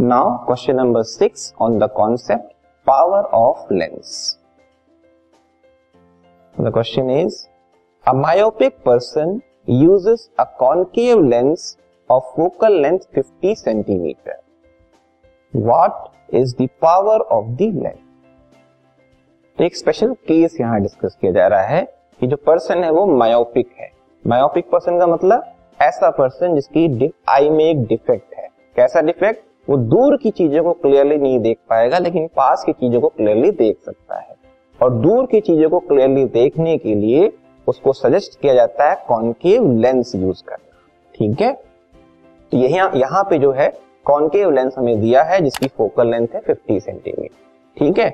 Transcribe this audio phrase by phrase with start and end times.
[0.00, 2.52] Now question number six on the concept
[2.86, 4.38] power of lens
[6.60, 7.46] the question is
[8.06, 11.78] a myopic person uses a concave lens
[12.10, 14.42] of focal length 50 centimeter
[15.56, 17.98] what is the power of the lens
[19.60, 23.68] एक special case यहाँ discuss किया जा रहा है कि जो person है वो मायोपिक
[23.78, 23.92] है।
[24.26, 29.76] मायोपिक पर्सन का मतलब ऐसा पर्सन जिसकी आई में एक डिफेक्ट है। कैसा डिफेक्ट वो
[29.76, 33.78] दूर की चीज़ों को क्लियरली नहीं देख पाएगा, लेकिन पास की चीज़ों को क्लियरली देख
[33.86, 34.36] सकता है।
[34.82, 37.32] और दूर की चीज़ों को क्लियरली देखने के लिए
[37.68, 40.78] उसको सजेस्ट किया जाता है कॉन्केव लेंस यूज़ करना।
[41.14, 41.52] ठीक है?
[42.52, 46.40] तो यहाँ यहाँ पे जो है कॉन्केव लेंस हमें दिया है, जिसकी फोकल लेंथ है
[46.40, 47.34] 50 सेंटीमीटर
[47.76, 48.10] ठीक है?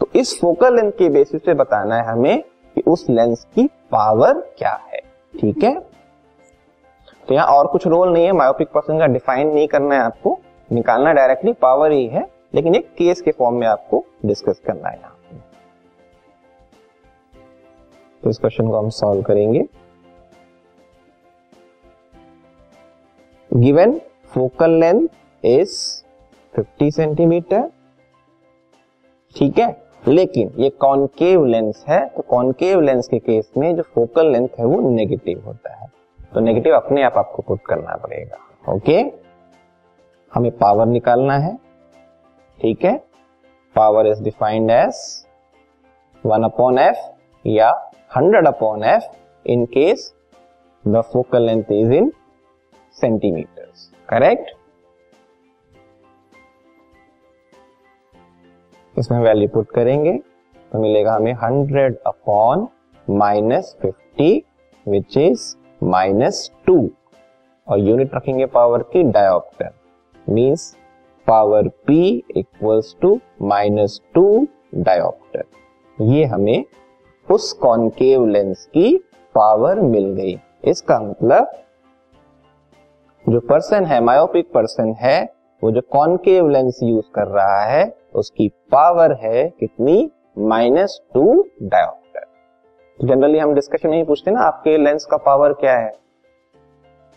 [0.00, 2.42] तो इस फोकल लेंथ के बेसिस पे बताना है हमें
[2.74, 4.98] कि उस लेंस की पावर क्या है।
[5.40, 5.80] ठीक है?
[7.28, 10.38] तो यहाँ और कुछ रोल नहीं है मायोपिक पर्सन का डिफाइन नहीं करना है आपको।
[10.70, 14.98] निकालना डायरेक्टली पावर ही है, लेकिन एक केस के फॉर्म में आपको डिस्कस करना है
[14.98, 15.12] यहाँ
[18.22, 19.64] तो इस क्वेश्चन को हम सॉल्व करेंगे।
[23.50, 23.92] Given
[24.32, 25.08] focal length
[25.44, 25.76] is
[26.54, 27.68] 50 centimeter
[29.36, 29.68] ठीक है?
[30.08, 34.64] लेकिन ये कॉन्केव लेंस है तो कॉन्केव लेंस के केस में जो फोकल लेंथ है,
[34.64, 35.88] वो नेगेटिव होता है।
[36.34, 39.02] तो नेगेटिव अपने आप आपको पुट करना पड़ेगा ओके
[40.34, 41.54] हमें पावर निकालना है,
[42.58, 42.96] ठीक है?
[43.76, 44.96] Power is defined as
[46.24, 46.98] one upon F
[47.44, 47.70] या
[48.16, 49.04] hundred upon F
[49.46, 50.12] in case
[50.84, 52.12] the focal length is in
[52.96, 54.50] centimeters correct
[58.94, 60.16] इसमें वैल्यू पुट करेंगे
[60.72, 62.68] तो मिलेगा हमें hundred upon
[63.08, 64.32] minus fifty
[64.86, 66.78] which is minus two
[67.68, 69.70] और यूनिट रखेंगे पावर की diopter
[70.28, 70.76] means
[71.26, 71.94] power P
[72.36, 75.44] equals to minus two diopter
[75.98, 76.64] ये हमें
[77.28, 78.96] उस कॉन्केव लेंस की
[79.34, 81.52] पावर मिल गई। इसका मतलब
[83.24, 85.22] जो पर्सन है मायोपिक पर्सन है,
[85.62, 87.84] वो जो कॉन्केव लेंस यूज़ कर रहा है,
[88.14, 90.10] उसकी पावर है कितनी?
[90.38, 92.26] माइनस टू डायोप्टर
[92.98, 95.92] जनरली हम डिस्कशन नहीं पूछते ना, आपके लेंस का पावर क्या है?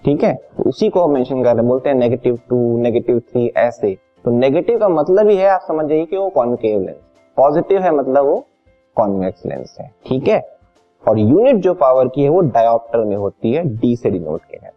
[0.06, 0.38] ठीक है?
[0.68, 4.80] उसी को मेंशन कर रहे हैं, बोलते हैं नेगेटिव टू नेगेटिव थ्री ऐसे। तो नेगेटिव
[4.80, 6.96] का मतलब ही है, आप समझ जाइए कि वो कॉन्केव लेंस
[7.38, 8.46] पॉजिटिव है मतलब वो
[8.96, 10.58] कॉन्वेक्स लेंस है। ठीक है?
[11.10, 14.58] और यूनिट जो पावर की है, वो डायोप्टर में होती है डी से डिनोट के
[14.64, 14.77] है।